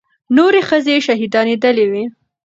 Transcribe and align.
نورې 0.37 0.61
ښځې 0.69 0.95
شهيدانېدلې 1.05 1.85
وې. 1.91 2.03